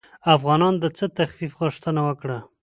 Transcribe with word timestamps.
افغانانو 0.35 0.77
د 0.83 0.85
څه 0.97 1.05
تخفیف 1.19 1.51
غوښتنه 1.61 2.01
وکړه. 2.07 2.37